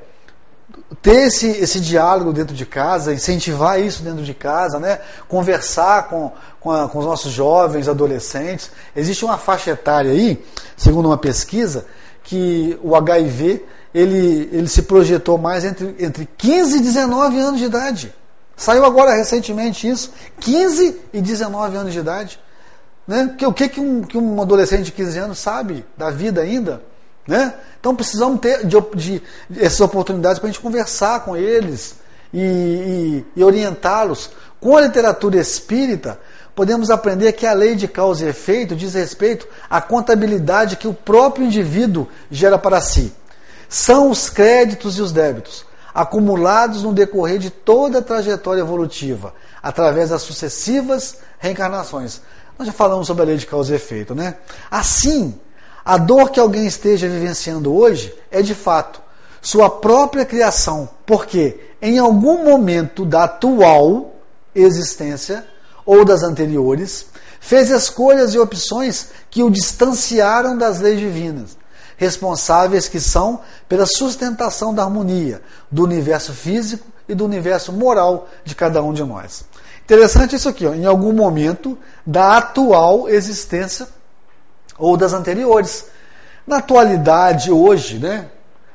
[1.01, 5.01] ter esse, esse diálogo dentro de casa, incentivar isso dentro de casa, né?
[5.27, 8.71] conversar com, com, a, com os nossos jovens, adolescentes.
[8.95, 10.41] Existe uma faixa etária aí,
[10.77, 11.85] segundo uma pesquisa,
[12.23, 17.65] que o HIV ele, ele se projetou mais entre, entre 15 e 19 anos de
[17.65, 18.22] idade.
[18.55, 22.39] Saiu agora recentemente isso, 15 e 19 anos de idade.
[23.07, 23.35] Né?
[23.37, 26.81] Que, o que, que, um, que um adolescente de 15 anos sabe da vida ainda?
[27.27, 27.53] Né?
[27.79, 31.95] Então precisamos ter de, de, de essas oportunidades para a gente conversar com eles
[32.33, 34.31] e, e, e orientá-los.
[34.59, 36.19] Com a literatura espírita,
[36.55, 40.93] podemos aprender que a lei de causa e efeito diz respeito à contabilidade que o
[40.93, 43.13] próprio indivíduo gera para si.
[43.67, 50.09] São os créditos e os débitos acumulados no decorrer de toda a trajetória evolutiva, através
[50.09, 52.21] das sucessivas reencarnações.
[52.57, 54.37] Nós já falamos sobre a lei de causa e efeito, né?
[54.71, 55.39] Assim,
[55.83, 59.01] a dor que alguém esteja vivenciando hoje é de fato
[59.41, 64.15] sua própria criação, porque em algum momento da atual
[64.55, 65.45] existência
[65.85, 67.07] ou das anteriores,
[67.41, 71.57] fez escolhas e opções que o distanciaram das leis divinas
[72.03, 78.53] responsáveis que são pela sustentação da harmonia do universo físico e do universo moral de
[78.53, 79.45] cada um de nós.
[79.83, 83.87] Interessante isso aqui, ó, em algum momento da atual existência
[84.77, 85.87] ou das anteriores.
[86.45, 88.27] Na atualidade, hoje, né,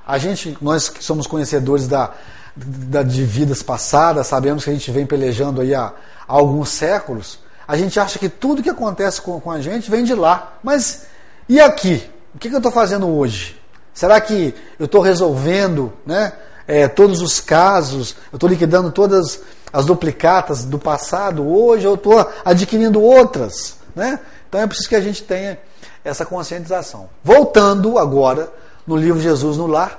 [0.07, 2.13] a gente, nós que somos conhecedores da,
[2.57, 5.93] da, de vidas passadas, sabemos que a gente vem pelejando aí há, há
[6.27, 10.15] alguns séculos, a gente acha que tudo que acontece com, com a gente vem de
[10.15, 10.55] lá.
[10.63, 11.07] Mas
[11.49, 12.09] e aqui?
[12.35, 13.61] O que, que eu estou fazendo hoje?
[13.95, 16.33] Será que eu estou resolvendo né,
[16.67, 19.41] é, todos os casos, eu estou liquidando todas
[19.73, 23.77] as duplicatas do passado hoje, eu estou adquirindo outras?
[23.95, 24.21] Né?
[24.49, 25.59] Então é preciso que a gente tenha
[26.05, 27.09] essa conscientização.
[27.25, 28.53] Voltando agora
[28.87, 29.99] no livro Jesus no Lar,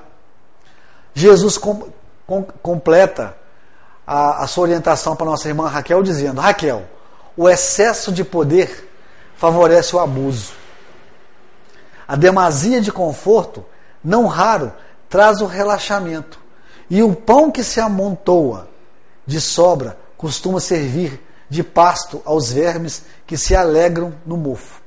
[1.14, 1.90] Jesus com,
[2.26, 3.36] com, completa
[4.08, 6.84] a, a sua orientação para nossa irmã Raquel dizendo: Raquel,
[7.36, 8.90] o excesso de poder
[9.36, 10.54] favorece o abuso.
[12.10, 13.64] A demasia de conforto,
[14.04, 14.74] não raro,
[15.08, 16.40] traz o relaxamento.
[16.90, 18.68] E o pão que se amontoa
[19.28, 24.82] de sobra costuma servir de pasto aos vermes que se alegram no mofo.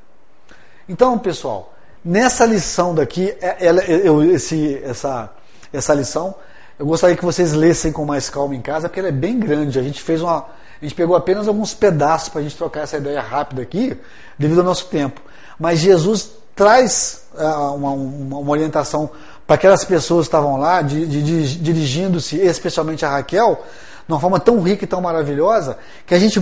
[0.88, 1.72] Então, pessoal,
[2.04, 5.30] nessa lição daqui, é, ela, eu, esse, essa,
[5.72, 6.34] essa lição,
[6.76, 9.78] eu gostaria que vocês lessem com mais calma em casa, porque ela é bem grande.
[9.78, 10.38] A gente fez uma.
[10.38, 13.96] A gente pegou apenas alguns pedaços para a gente trocar essa ideia rápida aqui,
[14.36, 15.20] devido ao nosso tempo.
[15.56, 19.10] Mas Jesus traz uma, uma, uma, orientação
[19.46, 23.62] para aquelas pessoas que estavam lá, de, de, de, dirigindo-se especialmente a Raquel,
[24.06, 26.40] de uma forma tão rica e tão maravilhosa, que a gente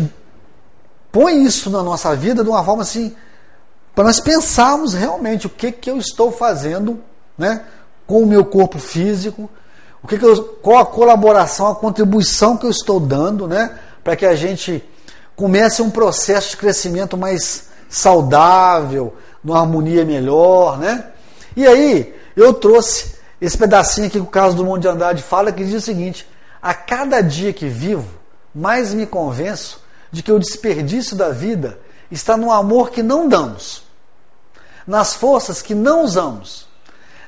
[1.12, 3.14] põe isso na nossa vida de uma forma assim,
[3.94, 7.00] para nós pensarmos realmente o que, que eu estou fazendo
[7.36, 7.62] né,
[8.06, 9.50] com o meu corpo físico,
[10.02, 14.16] o que, que eu, qual a colaboração, a contribuição que eu estou dando, né, para
[14.16, 14.82] que a gente
[15.36, 21.06] comece um processo de crescimento mais saudável, numa harmonia melhor, né?
[21.56, 25.64] E aí eu trouxe esse pedacinho aqui que o do Monte de Andrade fala que
[25.64, 26.26] diz o seguinte:
[26.60, 28.08] a cada dia que vivo,
[28.54, 29.80] mais me convenço
[30.10, 31.78] de que o desperdício da vida
[32.10, 33.84] está no amor que não damos,
[34.86, 36.66] nas forças que não usamos,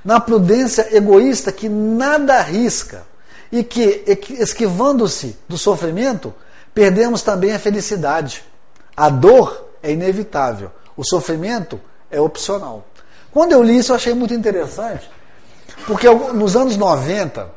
[0.05, 3.05] na prudência egoísta que nada arrisca
[3.51, 4.05] e que,
[4.39, 6.35] esquivando-se do sofrimento,
[6.75, 8.43] perdemos também a felicidade.
[8.97, 11.81] A dor é inevitável, o sofrimento
[12.13, 12.85] é opcional.
[13.33, 15.11] Quando eu li isso, eu achei muito interessante,
[15.87, 17.51] porque nos anos 90,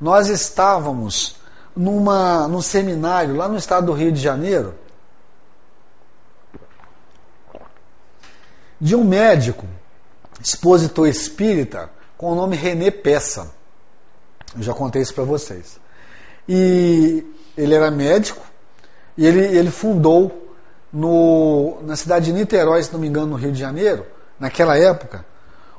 [0.00, 1.36] nós estávamos
[1.74, 4.74] numa, num seminário lá no estado do Rio de Janeiro,
[8.80, 9.64] de um médico,
[10.40, 11.88] expositor espírita,
[12.18, 13.52] com o nome René Peça.
[14.56, 15.78] Eu já contei isso para vocês.
[16.48, 17.24] E
[17.56, 18.44] ele era médico
[19.16, 20.41] e ele, ele fundou
[20.92, 24.04] no, na cidade de Niterói, se não me engano, no Rio de Janeiro,
[24.38, 25.24] naquela época,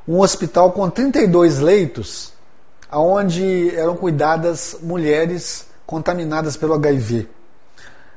[0.08, 2.34] um hospital com 32 leitos,
[2.92, 7.30] onde eram cuidadas mulheres contaminadas pelo HIV,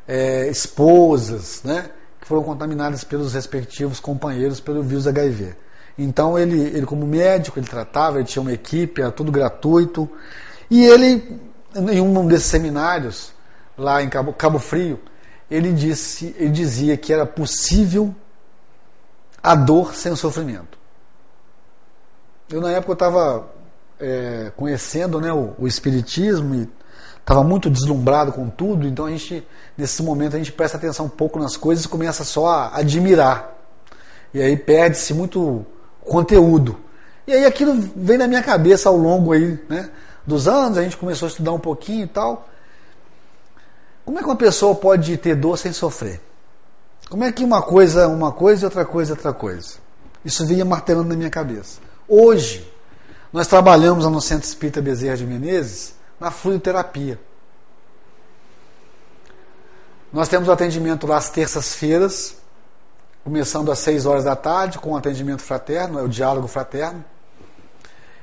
[0.08, 1.90] é, esposas, né?
[2.20, 5.54] que foram contaminadas pelos respectivos companheiros pelo vírus HIV.
[5.98, 10.08] Então ele, ele como médico, ele tratava, ele tinha uma equipe, era tudo gratuito.
[10.70, 11.40] E ele,
[11.74, 13.32] em um desses seminários,
[13.78, 15.00] lá em Cabo, Cabo Frio,
[15.50, 18.14] ele, disse, ele dizia que era possível
[19.42, 20.76] a dor sem o sofrimento.
[22.48, 23.46] Eu na época estava
[24.00, 26.68] é, conhecendo né, o, o Espiritismo e
[27.18, 31.10] estava muito deslumbrado com tudo, então a gente, nesse momento, a gente presta atenção um
[31.10, 33.52] pouco nas coisas e começa só a admirar.
[34.32, 35.66] E aí perde-se muito
[36.04, 36.78] conteúdo.
[37.26, 39.90] E aí aquilo vem na minha cabeça ao longo aí, né,
[40.26, 42.48] dos anos, a gente começou a estudar um pouquinho e tal.
[44.06, 46.20] Como é que uma pessoa pode ter dor sem sofrer?
[47.10, 49.74] Como é que uma coisa é uma coisa e outra coisa é outra coisa?
[50.24, 51.80] Isso vinha martelando na minha cabeça.
[52.06, 52.72] Hoje,
[53.32, 57.18] nós trabalhamos no Centro Espírita Bezerra de Menezes na fluidoterapia.
[60.12, 62.36] Nós temos o atendimento lá às terças-feiras,
[63.24, 67.04] começando às 6 horas da tarde, com o atendimento fraterno, é o diálogo fraterno,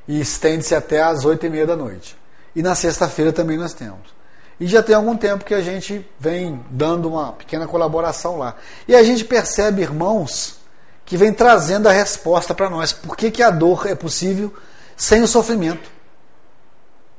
[0.08, 2.18] e estende-se até às 8 e meia da noite.
[2.56, 4.23] E na sexta-feira também nós temos.
[4.60, 8.56] E já tem algum tempo que a gente vem dando uma pequena colaboração lá.
[8.88, 10.58] E a gente percebe, irmãos,
[11.06, 12.94] que vem trazendo a resposta para nós.
[12.94, 14.54] Por que, que a dor é possível
[14.96, 15.90] sem o sofrimento?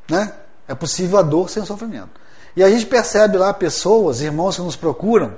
[0.08, 0.32] Né?
[0.68, 2.20] É possível a dor sem o sofrimento.
[2.56, 5.34] E a gente percebe lá pessoas, irmãos que nos procuram,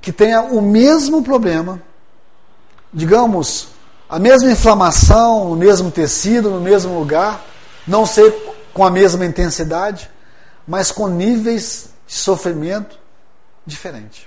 [0.00, 1.80] que tenham o mesmo problema,
[2.92, 3.68] digamos,
[4.08, 7.44] a mesma inflamação, no mesmo tecido, no mesmo lugar,
[7.86, 8.30] não sei
[8.72, 10.10] com a mesma intensidade,
[10.68, 12.98] mas com níveis de sofrimento
[13.64, 14.26] diferentes.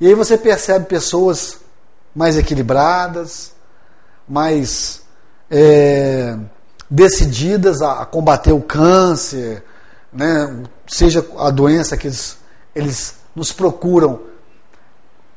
[0.00, 1.58] E aí você percebe pessoas
[2.14, 3.52] mais equilibradas,
[4.26, 5.02] mais
[5.50, 6.38] é,
[6.88, 9.62] decididas a, a, combater o câncer,
[10.10, 10.64] né?
[10.86, 12.38] seja a doença que eles,
[12.74, 14.22] eles nos procuram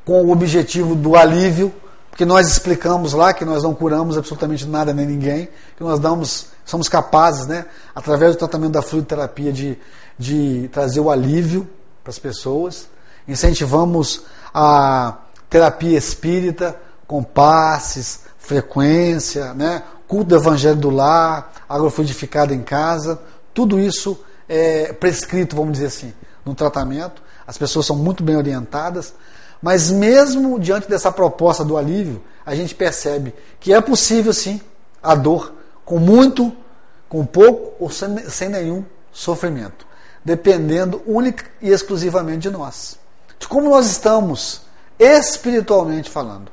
[0.02, 1.74] com o objetivo do alívio,
[2.20, 6.48] porque nós explicamos lá que nós não curamos absolutamente nada nem ninguém, que nós damos,
[6.66, 7.64] somos capazes, né,
[7.94, 9.78] através do tratamento da fluidoterapia, de,
[10.18, 11.66] de trazer o alívio
[12.04, 12.88] para as pessoas.
[13.26, 15.16] Incentivamos a
[15.48, 23.18] terapia espírita com passes, frequência, né, culto do evangelho do lar, agrofluidificado em casa,
[23.54, 26.12] tudo isso é prescrito, vamos dizer assim,
[26.44, 27.22] no tratamento.
[27.46, 29.14] As pessoas são muito bem orientadas,
[29.60, 34.60] mas mesmo diante dessa proposta do alívio, a gente percebe que é possível sim
[35.02, 35.52] a dor
[35.84, 36.54] com muito,
[37.08, 39.86] com pouco ou sem, sem nenhum sofrimento,
[40.24, 42.98] dependendo única e exclusivamente de nós,
[43.38, 44.62] de como nós estamos
[44.98, 46.50] espiritualmente falando.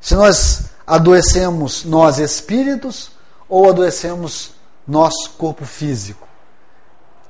[0.00, 3.12] Se nós Adoecemos nós espíritos
[3.48, 6.26] ou adoecemos nosso corpo físico?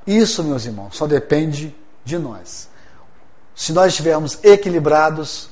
[0.07, 2.67] Isso, meus irmãos, só depende de nós.
[3.55, 5.49] Se nós estivermos equilibrados,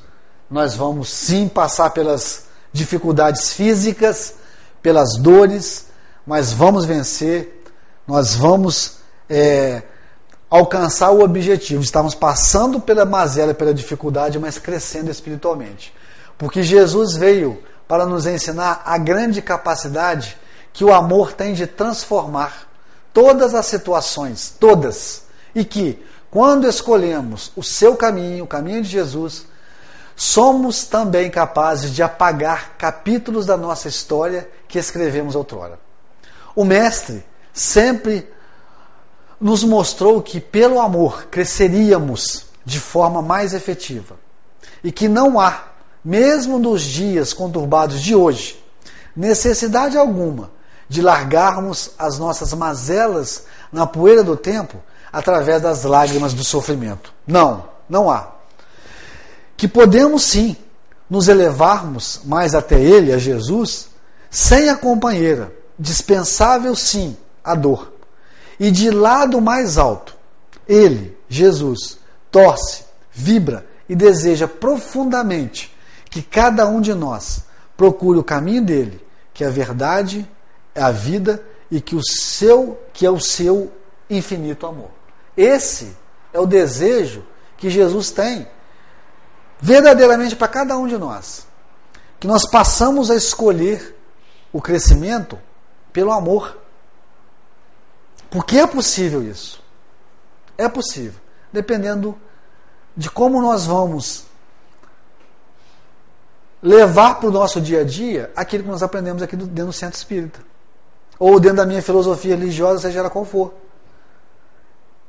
[0.49, 4.35] nós vamos sim passar pelas dificuldades físicas,
[4.81, 5.87] pelas dores,
[6.25, 7.63] mas vamos vencer,
[8.07, 8.97] nós vamos
[9.29, 9.83] é,
[10.49, 11.83] alcançar o objetivo.
[11.83, 15.93] Estamos passando pela mazela, pela dificuldade, mas crescendo espiritualmente.
[16.37, 20.37] Porque Jesus veio para nos ensinar a grande capacidade
[20.71, 22.67] que o amor tem de transformar
[23.13, 25.23] todas as situações, todas,
[25.53, 29.45] e que quando escolhemos o seu caminho, o caminho de Jesus,
[30.15, 35.79] somos também capazes de apagar capítulos da nossa história que escrevemos outrora.
[36.55, 38.29] O Mestre sempre
[39.39, 44.17] nos mostrou que pelo amor cresceríamos de forma mais efetiva
[44.83, 45.63] e que não há,
[46.03, 48.63] mesmo nos dias conturbados de hoje,
[49.15, 50.51] necessidade alguma
[50.87, 54.81] de largarmos as nossas mazelas na poeira do tempo
[55.11, 57.13] através das lágrimas do sofrimento.
[57.25, 58.39] Não, não há
[59.59, 60.55] que podemos sim
[61.09, 63.89] nos elevarmos mais até Ele, a Jesus,
[64.29, 67.91] sem a companheira, dispensável sim a dor.
[68.57, 70.15] E de lado mais alto,
[70.65, 71.99] Ele, Jesus,
[72.31, 75.75] torce, vibra e deseja profundamente
[76.09, 77.43] que cada um de nós
[77.75, 80.25] procure o caminho dele, que é a verdade,
[80.73, 83.69] é a vida e que o seu, que é o seu
[84.09, 84.98] infinito amor.
[85.39, 85.95] Esse
[86.33, 87.25] é o desejo
[87.55, 88.45] que Jesus tem
[89.57, 91.47] verdadeiramente para cada um de nós.
[92.19, 93.95] Que nós passamos a escolher
[94.51, 95.39] o crescimento
[95.93, 96.57] pelo amor.
[98.29, 99.63] Porque é possível isso.
[100.57, 101.21] É possível.
[101.53, 102.19] Dependendo
[102.95, 104.25] de como nós vamos
[106.61, 109.95] levar para o nosso dia a dia aquilo que nós aprendemos aqui dentro do centro
[109.95, 110.41] espírita.
[111.17, 113.53] Ou dentro da minha filosofia religiosa, seja ela qual for.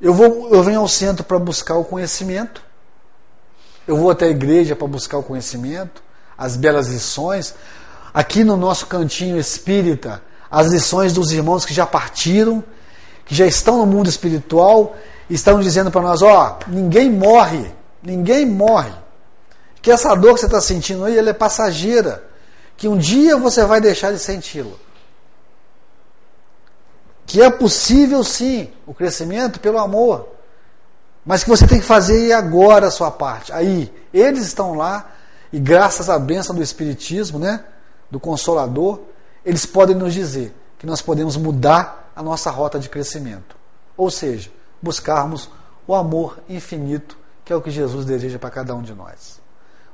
[0.01, 2.61] Eu, vou, eu venho ao centro para buscar o conhecimento
[3.87, 6.03] eu vou até a igreja para buscar o conhecimento,
[6.37, 7.53] as belas lições.
[8.13, 12.63] Aqui no nosso cantinho espírita, as lições dos irmãos que já partiram,
[13.25, 14.95] que já estão no mundo espiritual,
[15.29, 17.73] estão dizendo para nós: ó, ninguém morre,
[18.03, 18.93] ninguém morre.
[19.81, 22.23] Que essa dor que você está sentindo aí, ela é passageira.
[22.77, 24.75] Que um dia você vai deixar de senti-la.
[27.25, 30.27] Que é possível sim o crescimento pelo amor
[31.25, 33.53] mas que você tem que fazer agora a sua parte.
[33.53, 35.11] Aí, eles estão lá
[35.53, 37.63] e graças à bênção do Espiritismo, né,
[38.09, 39.01] do Consolador,
[39.45, 43.55] eles podem nos dizer que nós podemos mudar a nossa rota de crescimento.
[43.95, 44.49] Ou seja,
[44.81, 45.49] buscarmos
[45.87, 49.39] o amor infinito, que é o que Jesus deseja para cada um de nós.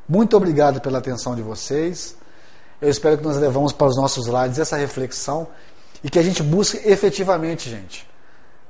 [0.07, 2.15] Muito obrigado pela atenção de vocês.
[2.79, 5.47] Eu espero que nós levamos para os nossos lares essa reflexão
[6.03, 8.07] e que a gente busque efetivamente, gente,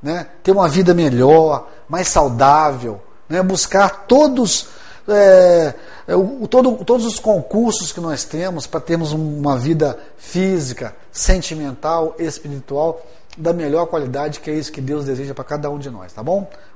[0.02, 0.28] né?
[0.44, 3.42] ter uma vida melhor, mais saudável, né?
[3.42, 4.68] buscar todos,
[5.08, 5.74] é,
[6.08, 12.16] é o, todo, todos os concursos que nós temos para termos uma vida física, sentimental,
[12.18, 13.02] espiritual
[13.38, 16.24] da melhor qualidade, que é isso que Deus deseja para cada um de nós, tá
[16.24, 16.50] bom?